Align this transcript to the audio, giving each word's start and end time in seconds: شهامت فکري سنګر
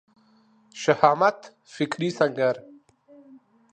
شهامت 0.81 1.39
فکري 1.73 2.09
سنګر 2.17 2.55